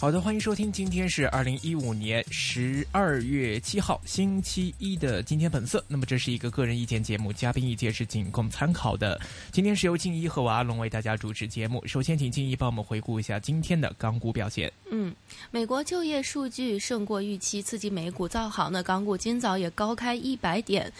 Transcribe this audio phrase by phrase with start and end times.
[0.00, 5.78] 好的，欢迎收听，今天是二零一五年十二月七号星期一的《今天本色》。
[5.88, 9.20] 那么这是一个个人意见节目，嘉宾意见是仅供参考的。
[9.52, 11.86] 今天是由静一和我阿龙为大家主持节目。
[11.86, 14.72] 首先，请静一帮我们回顾一下今天的港股表现。
[14.90, 15.14] 嗯，
[15.50, 18.70] 美国就业数据胜过预期，刺激美股造好。
[18.70, 20.90] 那港股今早也高开一百点。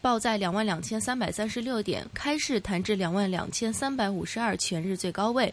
[0.00, 5.52] 报在两万两千三百三十六点，开市弹至两万两千三百五十二，全日最高位。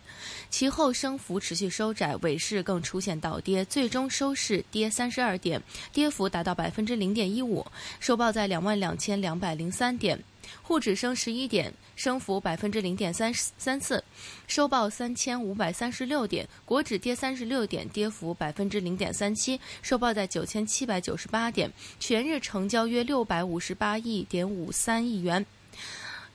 [0.49, 7.65] 其后升幅持续收窄，尾市更出现倒跌，最终收市跌三十二点，跌幅达到百分之零点一五，
[7.99, 10.19] 收报在两万两千两百零三点。
[10.61, 14.03] 沪指升十一点，升幅百分之零点三三四，
[14.47, 21.71] 收报三千五百三十六点；国指跌三十六点，跌幅百分之零点三七，收报在九千七百九十八点。
[21.99, 25.45] 全日成交约六百五十八亿点五三亿元，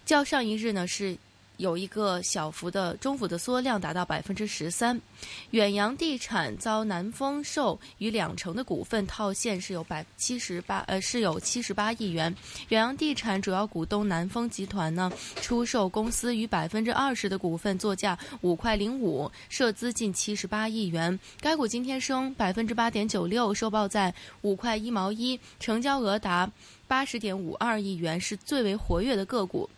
[0.05, 1.17] 较上一日呢是。
[1.61, 4.99] 有一个小幅的中幅的缩量，达到百分之十三。
[5.51, 12.35] 远洋地产遭南丰寿逾两成的股份套现，是有百七十八呃是有七十八亿元。
[12.71, 21.19] 远洋地产主要股东南丰集团呢，出售公司逾百分之二十的股份，作价五块零五，涉资近七十八亿元。
[21.43, 26.51] 该股今天升百分之八点九六，收报在五块一毛一，成交额达
[26.89, 29.69] 八十点五二亿元，是最为活跃的个股。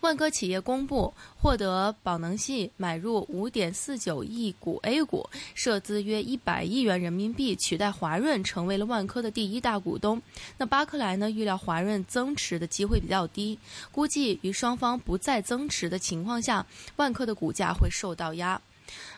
[0.00, 10.20] 万科企业公布获得宝能系买入五点四九亿股 A 股，涉资约一百亿元人民币，取代华润成为了万科的第一大股东。
[10.58, 11.30] 那巴克莱呢？
[11.30, 13.58] 预料华润增持的机会比较低，
[13.90, 18.60] 估计与双方不再增持的情况下，万科的股价会受到压。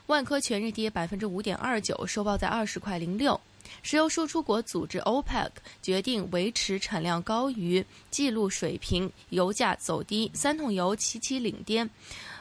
[0.07, 3.41] 万科全日跌百分之五点二九，收报在二十块零六。
[3.83, 5.51] 石油输出国组织 OPEC
[5.83, 11.89] 决定维持产量高于记录水平，油价走低，三桶油齐齐领跌，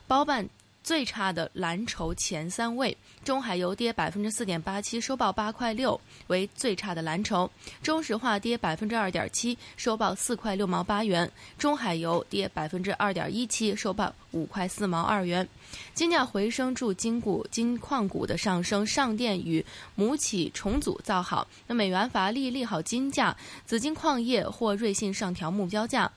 [0.07, 0.49] 包办。
[0.85, 7.49] 最差的蓝筹前三位，中海油跌百分之四点八七，收报八块六，为最差的蓝筹。
[7.81, 11.29] 中石化跌百分之二点七，收报四块六毛八元。
[11.57, 15.47] 中海油跌百分之二点一七，收报五块四毛二元。
[15.95, 19.65] 金价回升助金股、金矿股的上升，上电与
[19.95, 21.47] 母企重组造好。
[21.65, 23.35] 那美元乏力利好金价，
[23.65, 26.11] 紫金矿业或瑞信上调目标价。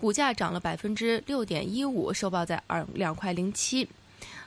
[0.00, 3.86] 股价涨了百分之六点一五，收报在二两块零七。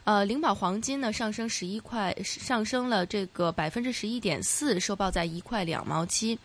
[0.04, 6.38] 呃，灵宝黄金呢上升十一块，上升了这个百分之十一点四，收报在一块两毛七。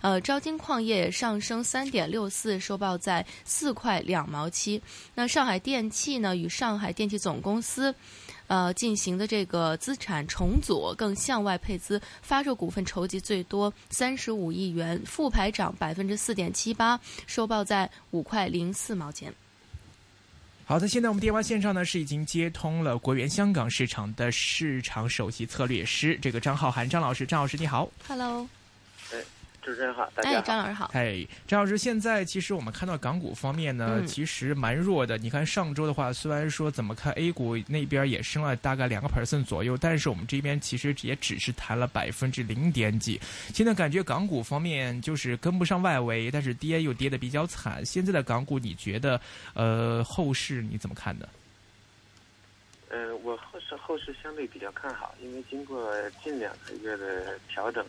[0.00, 4.82] 呃，招金矿业上升三点六四，收报在四块两毛七。
[5.14, 7.94] 那上海电气呢与上海电气总公司。
[8.46, 19.32] 呃，进行的这个资产重组，更向外配资，发售股份筹集最多三十五亿元，复牌涨百分之四点七八，收报在五块零四毛钱。
[20.66, 28.48] 好的，现在我们电话线上呢是已经接通了国元香港市场的市场首席策略师，这个张浩涵张老师，张老师你好，Hello。
[29.64, 30.36] 主持人好，大家好。
[30.36, 30.90] 哎，张老师好。
[30.92, 35.16] 哎，张老师，现在其实我们看到港股方面呢，其实蛮弱的。
[35.16, 43.18] 你看上周的话，虽然说怎么看 A 股那边也升了大概两个 percent 左右，但是我们这边其实也只是谈了百分之零点几。
[43.54, 47.82] 现在感觉港股方面就是跟不上外围，但是跌又跌的比较惨。
[47.86, 49.18] 现在的港股，你觉得
[49.54, 51.26] 呃后市你怎么看呢？
[52.90, 55.90] 呃，我后市后市相对比较看好，因为经过
[56.22, 57.82] 近两个月的调整。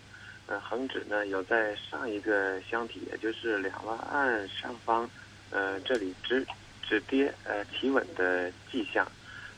[0.47, 5.09] 呃，恒指呢有在上一个箱体，也就是两万二上方，
[5.49, 6.45] 呃，这里止
[6.87, 9.07] 止跌呃企稳的迹象。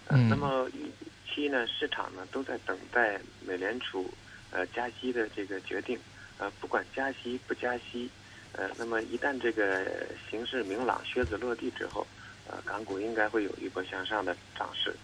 [0.08, 0.30] 嗯。
[0.30, 0.90] 那么预
[1.30, 4.10] 期呢，市场呢都在等待美联储
[4.52, 6.00] 呃加息的这个决定。
[6.38, 8.10] 呃，不管加息不加息，
[8.54, 9.86] 呃，那么一旦这个
[10.30, 12.06] 形势明朗，靴子落地之后，
[12.48, 14.96] 呃，港股应该会有一波向上的涨势。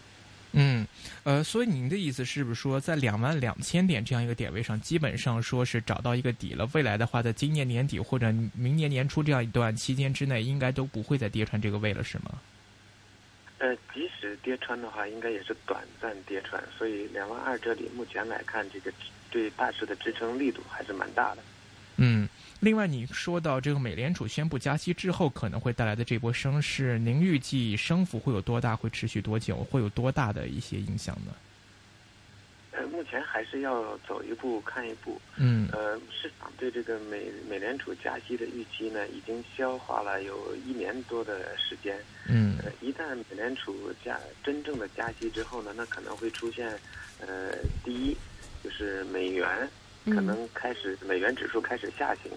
[1.23, 6.69] 嗯，呃，所以您的意思是不是说，在两万两千点这样一个点位上，基本上说是找到一个底了？
[6.73, 12.41] 未来的话，在今年年底或者明年年初这样一段期间之内，应该都不会再跌穿这个位了，是吗？
[13.59, 16.61] 呃，即使跌穿的话，应该也是短暂跌穿。
[16.77, 18.91] 所以两万二这里目前来看，这个
[19.31, 21.43] 对大势的支撑力度还是蛮大的。
[21.97, 22.27] 嗯。
[22.63, 28.73] 另外，你说到这个美联储宣布加息之后可能会带来的这波升势，您预计升幅会有多大？
[28.73, 29.57] 会持续多久？
[29.65, 31.33] 会有多大的一些影响呢？
[32.71, 35.21] 呃，目前前还是要走一步看一步。
[35.35, 35.69] 嗯。
[35.71, 41.95] 呃，市场对这个美美联储加息的预期呢，已经消化了有一年多的时间。
[42.27, 42.57] 嗯。
[42.63, 46.67] 呃，一旦美联储加真正的加息之后呢，那可能会出现，
[47.19, 48.17] 呃，第一
[48.63, 49.69] 就是美元
[50.05, 52.31] 可能开始美元指数开始下行，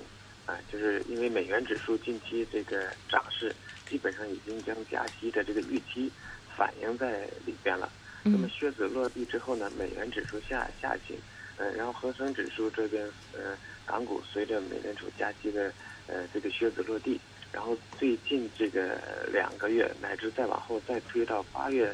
[0.47, 3.55] 啊，就是因为美元指数近期这个涨势
[3.89, 6.11] 基本上已经将加息的这个预期
[6.57, 7.91] 反映在里边了。
[8.23, 11.17] 那么靴子落地之后呢，美元指数下下行，
[11.59, 15.73] 呃，然后恒生指数这边，呃，港股随着美联储加息的，
[16.09, 17.21] 呃，这个靴子落地，
[17.53, 18.99] 然后最近这个
[19.33, 21.89] 两个月乃至再往后再推到八月，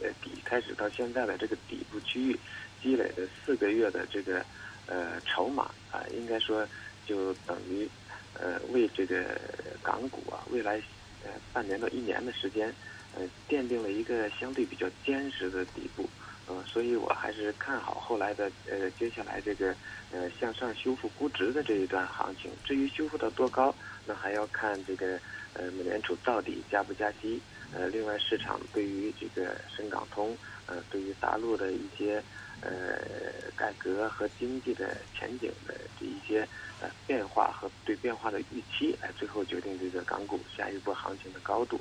[0.00, 2.38] 呃底开始到现在的这个底部区域，
[2.80, 4.44] 积累的四个月的这个，
[4.86, 6.64] 呃，筹码啊，应该说
[7.06, 7.88] 就等于，
[8.34, 9.40] 呃，为这个
[9.82, 10.80] 港股啊未来，
[11.24, 12.72] 呃，半年到一年的时间。
[13.16, 16.10] 呃，奠定了一个相对比较坚实的底部，
[16.48, 19.72] 呃，所以我还是看好后来的呃接下来这个
[20.10, 22.50] 呃向上修复估值的这一段行情。
[22.64, 23.72] 至于修复到多高，
[24.04, 25.16] 那还要看这个
[25.52, 27.40] 呃美联储到底加不加息。
[27.72, 30.36] 呃，另外市场对于这个深港通，
[30.66, 32.20] 呃，对于大陆的一些
[32.64, 36.46] 呃改革和经济的前景的这一些
[36.80, 41.80] 呃变化和对变化的预期，来最后决定这个港股下一波行情的高度。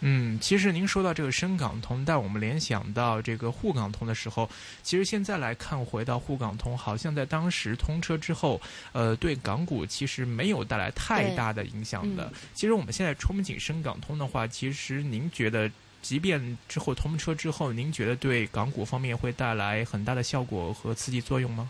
[0.00, 4.48] 嗯，其实您说到这个深港通，但我们联想到这个沪港通的时候，
[4.82, 8.60] 其实现在来看，回到沪港通，好像在当时通车之后，
[8.92, 12.30] 呃，对港股其实没有带来太大的影响的。
[12.52, 15.68] 其实我们现在憧憬深港通的话，其实您觉得，
[16.08, 21.68] 即便之后通车之后，您觉得对港股方面会带来很大的效果和刺激作用吗？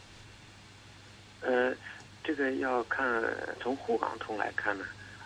[1.41, 1.75] 呃，
[2.23, 3.23] 这个要看
[3.63, 4.85] 从沪港通来看呢，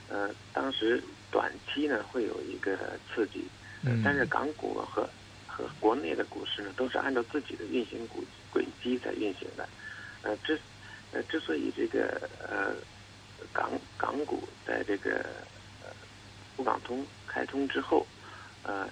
[0.08, 1.02] 呃，当时。
[1.32, 2.76] 短期呢会有一个
[3.06, 3.44] 刺激，
[3.84, 5.08] 嗯，但是港股和
[5.46, 8.20] 和国内的股市呢都是按照自己的运行轨
[8.50, 9.68] 轨迹在运行的，
[10.22, 10.58] 呃，之
[11.12, 12.74] 呃之所以这个呃
[13.52, 15.24] 港港股在这个
[15.84, 15.94] 呃
[16.56, 18.04] 沪港通开通之后，
[18.64, 18.88] 呃，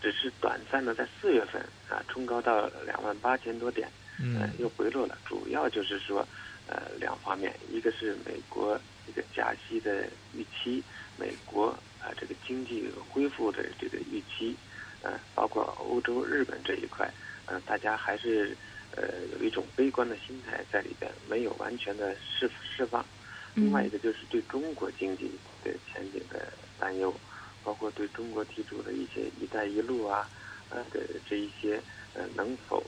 [0.00, 3.88] 只是短暂的在四月份啊冲高到两万八千多点，
[4.18, 6.26] 嗯，又回落了，主要就是说
[6.66, 10.04] 呃两方面，一个是美国这个加息的
[10.34, 10.82] 预期。
[11.18, 11.66] 美国
[12.00, 14.56] 啊，这个经济恢复的这个预期，
[15.02, 17.06] 呃，包括欧洲、日本这一块，
[17.44, 18.56] 呃，大家还是
[18.96, 19.02] 呃
[19.38, 23.04] 有一种悲观的心态在里边，没有完全的释释放。
[23.54, 25.30] 另外一个就是对中国经济
[25.62, 27.14] 的前景的担忧，
[27.64, 30.28] 包括对中国提出的一些“一带一路”啊，
[30.70, 31.80] 呃的这一些
[32.14, 32.82] 呃能否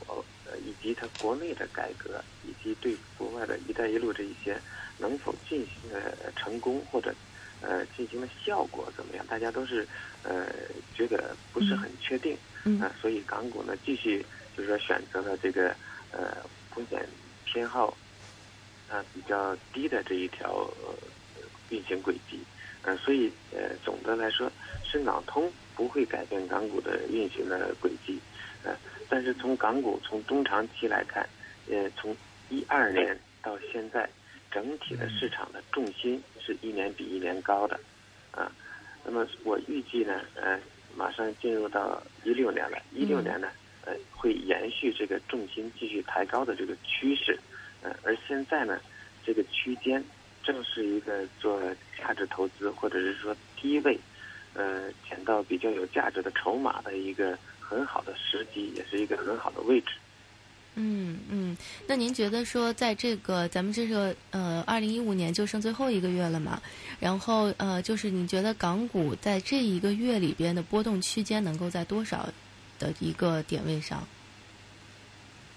[0.47, 4.61] 呃以及它国内的改革，以及对国外的一带一路这一些
[4.99, 7.15] 能否进行呃成功或者。
[7.65, 9.25] 呃，进行的效果怎么样？
[9.29, 9.87] 大家都是，
[10.25, 10.49] 呃，
[10.97, 12.37] 觉得不是很确定，
[12.81, 14.27] 啊，所以港股呢继续
[14.57, 15.69] 就是说选择了这个
[16.11, 16.39] 呃
[16.75, 17.09] 风险
[17.45, 17.97] 偏好
[18.91, 20.69] 啊比较低的这一条
[21.73, 22.39] 运行轨迹，
[22.83, 24.51] 呃，所以呃总的来说，
[24.85, 28.21] 深港通不会改变港股的运行的轨迹，
[28.63, 28.77] 呃，
[29.09, 31.27] 但是从港股从中长期来看，
[31.71, 32.15] 呃，从
[32.51, 34.09] 一二年到现在。
[34.55, 37.81] 整体的市场的重心是一年比一年高的，
[38.33, 38.53] 啊，
[39.03, 40.61] 那么我预计呢，呃，
[40.95, 43.49] 马上进入到一六年了，一六年呢，
[43.87, 47.41] 呃，会延续这个重心继续抬高的这个趋势，
[47.81, 48.79] 呃，而现在呢，
[49.25, 50.05] 这个区间
[50.43, 51.61] 正是一个做
[51.99, 53.99] 价值投资或者是说低位，
[54.55, 59.93] 呃，捡到比较有价值的筹码的一个很好的时机，也是一个很好的位置。
[60.75, 61.56] 嗯嗯，
[61.87, 66.61] 那您觉得说，在这个咱们这个呃，二零一五年就剩最后一个月了嘛？
[66.99, 72.29] 然后呃，就是你觉得港股在这一个月里边的波动区间能够在多少
[72.79, 74.06] 的一个点位上？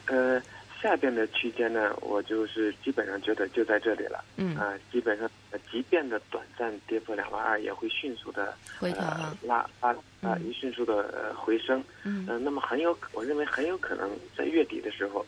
[0.07, 0.41] 呃。
[0.85, 4.23] 下边的区间呢，我就是基本上觉得就在这里了。
[4.37, 5.27] 嗯啊，基本上，
[5.71, 9.01] 即便的短暂跌破两万二，也会迅速的回调
[9.41, 11.83] 拉拉啊，一迅速的回升。
[12.03, 15.25] 嗯，那么很有，我认为很有可能在月底的时候，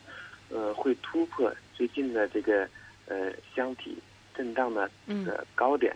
[0.48, 2.68] 呃，会突破最近的这个
[3.08, 3.98] 呃箱体
[4.36, 5.92] 震荡的这个高点，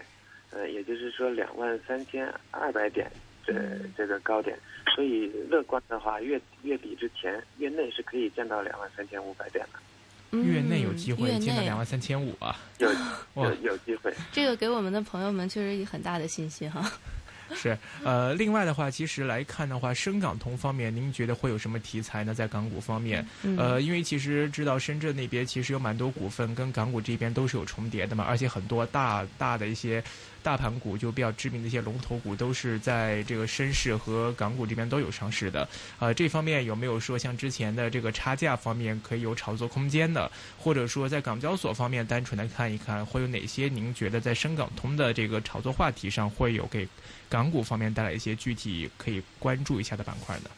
[0.51, 3.09] 呃，也就是说两万三千二百点。
[3.45, 3.55] 这
[3.97, 4.59] 这个高点，
[4.95, 10.39] 所以乐观的话，月月底之前，月内是可以见到两万三千五百点的。
[10.39, 12.59] 月内有机会见到两万三千五啊？
[12.79, 12.91] 有
[13.37, 14.13] 有有机会。
[14.33, 16.91] 这个给我们的朋友们确实很大的信心哈。
[17.55, 22.33] 是，呃，另外的话，其实来看的话，深港通方面，您觉得会有什么题材呢？
[22.33, 23.23] 在港股方面，
[23.59, 30.03] 呃，因为其实知道深圳那边其实有蛮多股份跟港股这边都是有重叠的嘛，而且很多大大的一些
[30.43, 35.69] 大盘股就比较知名的一些龙头股，都是在这个深市和港股这边都有上市的。
[35.99, 40.31] 呃，这方面有没有说像之前的这个差价方面可以有炒作空间的？
[40.59, 46.87] 或者说在港交所方面，单纯的看一看，会有哪些您觉得在深港通的这个炒作话题上会有给
[47.29, 50.51] 港股方面带来一些具体可以关注一下的板块呢？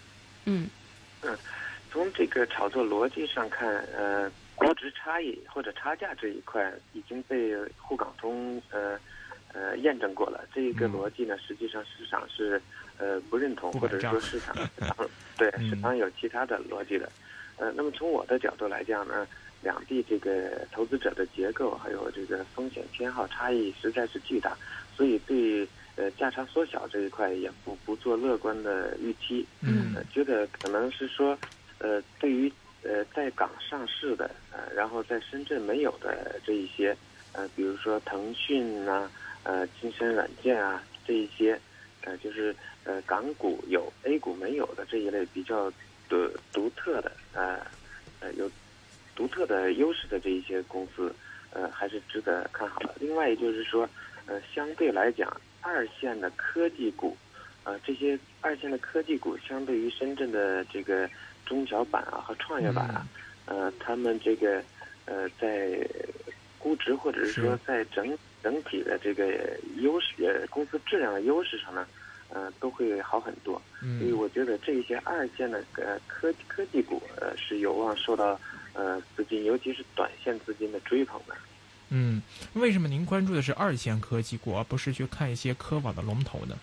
[0.46, 0.68] 嗯
[1.22, 1.36] 嗯，
[1.92, 4.30] 从这个炒作逻辑上看，呃。
[4.56, 8.98] 估值差异或者差价这一块已经被沪港通呃呃
[9.84, 12.60] 验证过了，这一个逻辑呢，实际上市场是
[12.98, 14.56] 呃不认同，或者说市场
[15.36, 17.08] 对市场有其他的逻辑的。
[17.56, 19.26] 呃，那么从我的角度来讲呢，
[19.62, 24.56] 两地这个投资者的结构还有这个风险偏好差异实在是巨大，
[24.96, 29.46] 所以对呃价差缩小这一块也不不做乐观的预期。
[29.60, 31.38] 嗯，觉得可能是说
[31.78, 32.52] 呃对于。
[32.86, 36.94] 呃，在港上市的，呃，然后在深圳没有的这一些，
[37.32, 39.10] 呃，比如说腾讯啊，
[39.44, 41.58] 呃，金山软件啊，这一些，
[42.02, 45.70] 呃，就是呃港股有 A 股没有的这一类比较
[46.08, 47.60] 的独特的，呃，
[48.20, 48.50] 呃有
[49.14, 51.14] 独特的优势的这一些公司，
[51.52, 52.94] 呃，还是值得看好的。
[52.98, 53.88] 另外，也就是说，
[54.26, 57.16] 呃，相对来讲，二线的科技股，
[57.62, 61.08] 呃，这些二线的科技股相对于深圳的这个。
[61.46, 63.06] 中小板啊和创业板啊，
[63.44, 64.64] 呃，他们这个
[65.04, 65.78] 呃在
[66.58, 71.86] 估值或者是说在整整体的这个优势公司质量的优势上呢，
[72.28, 73.60] 呃，都会好很多。
[73.80, 78.38] 所以我觉得这一些二线的呃科科技股呃是有望受到
[78.74, 81.34] 呃资金，尤其是短线资金的追捧的。
[81.88, 82.20] 嗯，
[82.52, 86.58] 为什么您关注的是二线科技股，而不是去看一些科网的龙头呢？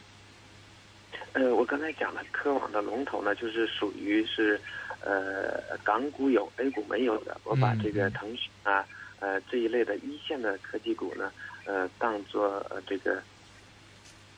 [1.34, 4.60] 呃，我刚才讲了科网的龙头呢，就是属于是，
[5.00, 7.40] 呃，港股有 A 股没有的。
[7.46, 8.86] 我把这个腾讯啊，
[9.20, 11.32] 呃这一类的一线的科技股呢，
[11.66, 13.22] 呃，当做呃这个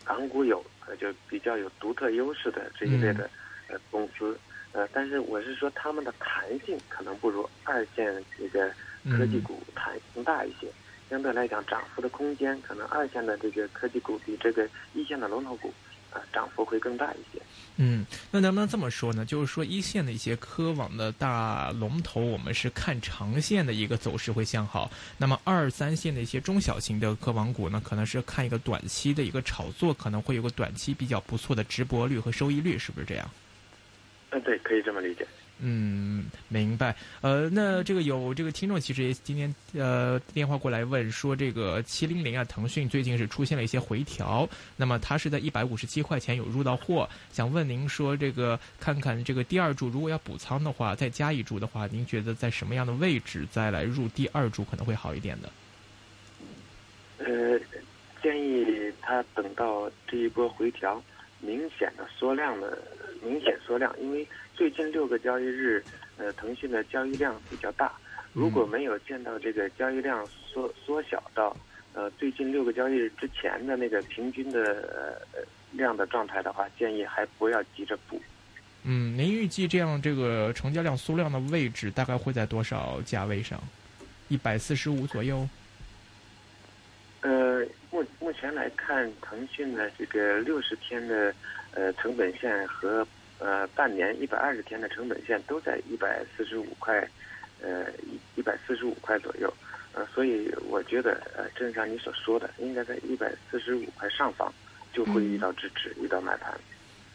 [0.03, 3.29] 港股有呃就比较有独特优势的这一类的
[3.67, 4.37] 呃公司。
[4.71, 8.71] 呃，但是我是说，他们的弹性可能不如二线这个
[9.11, 10.67] 科技股弹性大一些。
[11.09, 15.71] 相对来讲，涨幅的空间可能二线的这个科技股比这个一线的龙头股。
[16.13, 17.41] 啊，涨幅会更大一些。
[17.77, 19.25] 嗯，那能不能这么说呢？
[19.25, 24.91] 就是说，一线的一些科网的大龙头，我们是看长线的一个走势会向好。
[25.17, 33.27] 那么，二三线的一些中小型的科网股呢，可能是看一个短期的一个炒作，可能会有个短期比较不错的直播率和收益率，是不是这样？
[34.29, 35.25] 嗯，对，可以这么理解。
[35.59, 36.93] 嗯，明白。
[37.21, 55.49] 呃，那这个有这个听众其实也今天呃电话过来问说，这个七零零啊，腾讯最近是出现了一些回调，那么它是在一百五十七块钱有入到货，想问您说这个看看这个第二注如果要补仓的话，再加一注的话，您觉得在什么样的位置再来入第二注可能会好一点的？
[57.19, 57.57] 呃，
[58.21, 58.65] 建议
[59.01, 61.01] 他等到这一波回调
[61.45, 62.77] 明显的缩量的
[63.21, 64.27] 明显缩量，因为。
[64.55, 65.83] 最近六个交易日，
[66.15, 67.91] 呃，腾讯的交易量比较大。
[68.33, 71.57] 如果没有见到这个交易量缩缩小到，
[71.93, 74.61] 呃，最近六个交易日之前的那个平均的
[75.33, 78.21] 呃量的状态的话，建议还不要急着补。
[78.83, 83.59] 嗯，您预计这样这个成交量缩量的位置大概会在多少价位上？
[84.27, 85.49] 一百四十五左右？
[87.21, 91.33] 呃，目目前来看，腾讯的这个六十天的
[91.75, 93.07] 呃成本线和。
[93.39, 97.05] 呃，半年一百二十天的成本线都在一百四十五块，
[97.61, 99.53] 呃，一一百四十五块左右，
[99.91, 104.53] 呃，所以我觉得，呃，正像你所说的，应该在一百四十五块上方
[104.93, 106.57] 就会遇到支持，遇到买盘。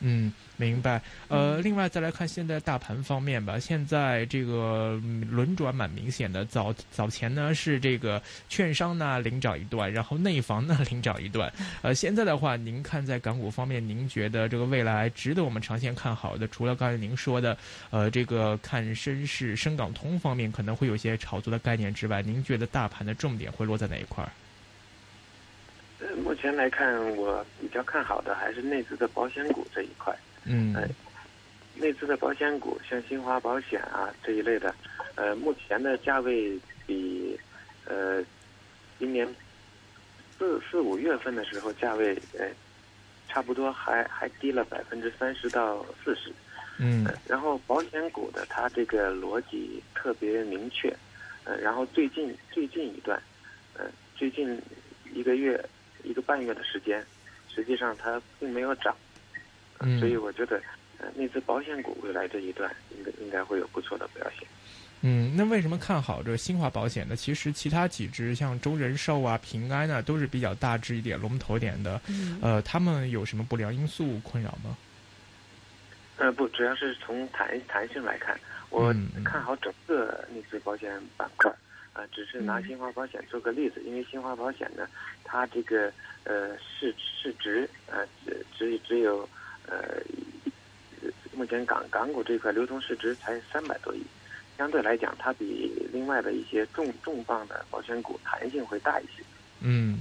[0.00, 0.30] 嗯。
[0.60, 5.00] 明白，呃，另外再来看现在大盘方面吧，现在这个
[5.30, 11.50] 轮转蛮明显的，早早前呢是这个券商呢领涨一段，然后内房呢领涨一段，
[11.80, 17.56] 呃， 现在的话，您看在港股方面，您觉得这个未来值得我们长线看好的，除了刚才您说的，
[17.90, 24.30] 呃，这个看深市深港通方面可能会有些炒作的概念之外，您觉得大盘的重点会落在哪一块儿？
[26.00, 30.12] 呃，目前来看，我比较看好的还是内资的保险股这一块。
[30.48, 30.74] 嗯，
[31.74, 34.74] 内资的保险股，像新华保险啊这一类的，
[35.14, 37.38] 呃，目前的价位比
[37.84, 38.24] 呃
[38.98, 39.28] 今年
[40.38, 42.46] 四四五月份的时候价位呃
[43.28, 46.32] 差不多还还低了百分之三十到四十。
[46.78, 50.88] 嗯，然后保险股的它这个逻辑特别明确，
[51.44, 53.20] 呃，然后最近最近一段，
[53.74, 54.60] 呃，最近
[55.12, 55.62] 一个月
[56.04, 57.04] 一个半月的时间，
[57.52, 58.96] 实际上它并没有涨。
[59.98, 60.60] 所以我觉得，
[60.98, 64.46] 呃，那资保险股未来这一段应该应该会有不错的表现。
[65.02, 67.14] 嗯，那为什么看好这新华保险呢？
[67.14, 72.00] 其实其他几只像中人寿啊、平安啊，都是比较大只一点、龙头点的。
[72.08, 74.76] 嗯，呃，他们有什么不良因素困扰吗？
[76.16, 78.36] 呃，不，主要是从弹弹性来看，
[78.70, 81.48] 我嗯嗯看好整个内资保险板块。
[81.92, 84.86] 呃，只是拿嗯新华保险做个例子，因为新华保险呢，
[85.22, 85.92] 它这个
[86.24, 89.28] 呃市市值呃只只只有
[89.70, 90.02] 呃
[91.32, 94.02] 目前港港股这块流通市值才三百多亿，
[94.56, 99.22] 相对来讲，它比另外的一些重重磅的保险股弹性会大一些。
[99.60, 100.00] 嗯，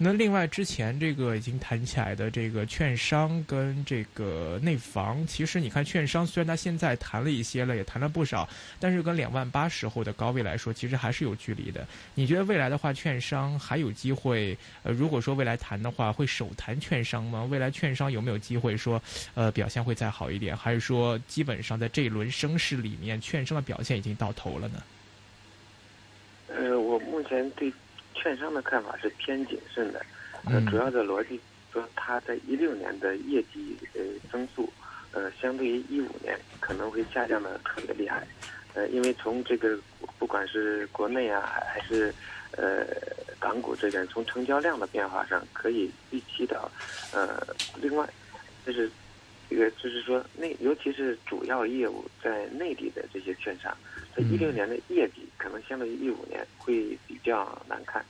[0.00, 11.84] 那另外之前这个已经谈起来的这个券商跟这个内房，其实你看券商虽然它现在谈了一些了，也谈了不少，但是跟两万八时候的高位来说，其实还是有距离的。
[12.14, 14.56] 你觉得未来的话，券商还有机会？
[14.84, 17.44] 呃，如果说未来谈的话，会首谈券商吗？
[17.50, 19.02] 未来券商有没有机会说，
[19.34, 20.56] 呃，表现会再好一点？
[20.56, 24.80] 还是说基本上在这一轮升势里面，券商的表现已经到头了呢？
[26.46, 27.72] 呃，我目前对
[28.20, 30.04] 券商的看法是偏谨慎的。
[30.44, 31.40] 呃，嗯主要的逻辑
[31.72, 34.70] 说，它在一六年的业绩呃增速，
[35.12, 38.26] 呃，相对于一五年可能会下降的特别厉害。
[38.74, 39.78] 呃，因为从这个
[40.18, 42.14] 不管是国内啊，还还是
[42.52, 42.86] 呃
[43.38, 46.70] 港股这边，从成交量的变化上可以预期到，
[47.12, 47.42] 呃，
[47.76, 48.08] 另外
[48.64, 48.90] 就是
[49.48, 53.74] 这个就是说内，尤其是主要业务在内地的这些券商，
[54.14, 58.04] 在嗯一六年的业绩可能相对于一五年会比较难看。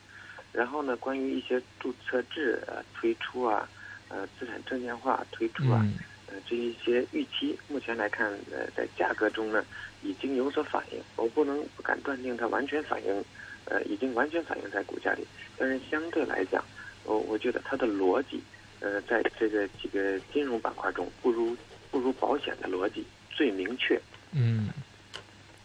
[0.52, 3.68] 然后呢，关于一些注册制呃推出啊，
[4.08, 9.64] 呃资产证券化推出啊，嗯呃这一些预期，目前来看，呃在价格中呢
[10.02, 11.00] 已经有所反映。
[11.16, 13.24] 我不能不敢断定它完全反映，
[13.66, 15.24] 呃已经完全反映在股价里，
[15.56, 16.64] 但是相对来讲，
[17.04, 18.42] 我我觉得它的逻辑，
[18.80, 21.56] 呃在这个几个金融板块中，不如
[21.90, 24.00] 不如保险的逻辑最明确。
[24.32, 24.68] 嗯，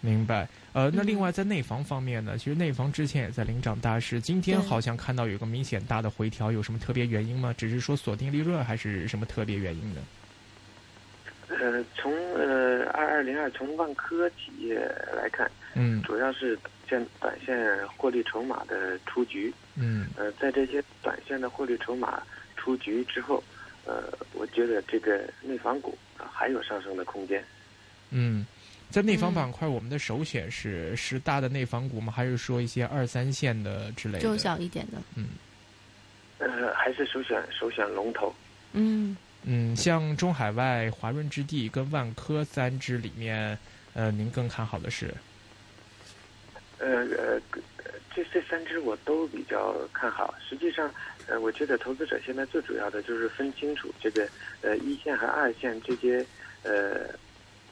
[0.01, 0.48] 明白。
[0.74, 7.53] 呃，那嗯另外在内房方面呢，其实内房之前也在领涨大势，今天好像看到有个明显大的回调，有什么特别原因吗？
[7.58, 10.01] 只是说锁定利润，还是什么特别原因呢？
[11.50, 14.79] 呃，从呃二二零二从万科企业
[15.15, 16.58] 来看，嗯主要是
[16.89, 19.53] 现短线获利筹码的出局。
[19.75, 22.24] 嗯呃，在这些短线的获利筹码
[22.63, 23.43] 出局之后，
[23.86, 24.03] 呃，
[24.34, 27.43] 我觉得这个内房股啊、还有上升的空间。
[28.12, 28.46] 嗯，
[28.89, 32.13] 在内房嗯板块，我们的首选是是大的内房股吗？
[32.15, 34.19] 还是说一些二三线的之类的？
[34.21, 35.30] 中小一点的，嗯
[36.38, 38.34] 呃，还是首选首选龙头。
[38.71, 43.58] 嗯嗯，像中海外、华润置地跟万科三只里面，
[43.93, 45.13] 呃，您更看好的是？
[46.80, 47.41] 呃呃，
[48.15, 50.34] 这这三只我都比较看好。
[50.47, 50.93] 实际上，
[51.28, 54.28] 呃，我觉得投资者现在最主要的就是分清楚这个
[54.62, 56.26] 呃一线和二线这些
[56.63, 57.08] 呃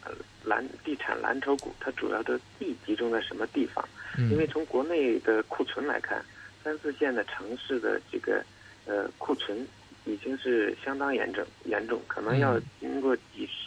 [0.03, 0.11] 呃
[0.43, 3.87] 蓝地产蓝筹股，它主要的地集中在什么地方。
[4.29, 6.23] 因为嗯从国内的库存来看，
[6.63, 8.43] 三四线的城市的这个
[8.85, 9.65] 呃库存
[10.05, 13.60] 已经是相当严重，严重可能要嗯经过几十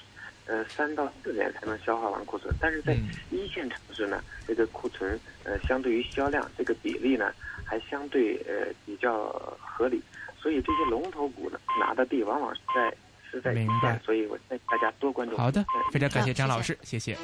[0.47, 2.55] 呃三到四年才能消化完库存。
[2.61, 3.09] 但是在嗯。
[3.31, 7.33] 一线城市呢，这个库存呃相对于销量这个比例呢
[7.65, 9.29] 还相对呃比较
[9.61, 10.03] 合理，
[10.41, 12.97] 所以这些龙头股呢拿的地往往是在
[13.31, 13.93] 是在一明白。
[13.93, 15.37] 线，所以我建议大家多关注。
[15.37, 17.17] 好的呃，非常感谢张老师，谢谢